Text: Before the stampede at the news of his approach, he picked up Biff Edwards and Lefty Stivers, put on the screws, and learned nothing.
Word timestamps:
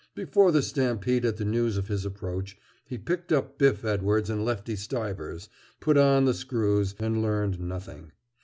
Before 0.15 0.51
the 0.51 0.63
stampede 0.63 1.25
at 1.25 1.37
the 1.37 1.45
news 1.45 1.77
of 1.77 1.87
his 1.87 2.05
approach, 2.07 2.57
he 2.87 2.97
picked 2.97 3.31
up 3.31 3.59
Biff 3.59 3.85
Edwards 3.85 4.31
and 4.31 4.43
Lefty 4.43 4.75
Stivers, 4.75 5.47
put 5.79 5.95
on 5.95 6.25
the 6.25 6.33
screws, 6.33 6.95
and 6.97 7.21
learned 7.21 7.59
nothing. 7.59 8.11